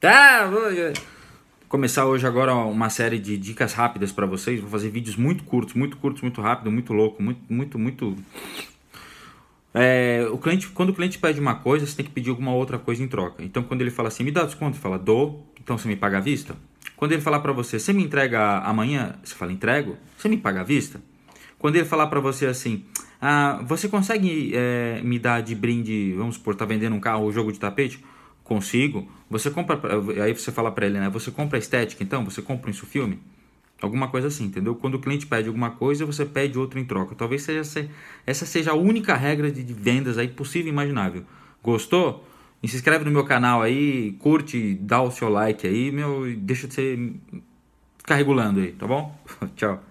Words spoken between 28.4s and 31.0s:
Consigo. Você compra, aí você fala para ele,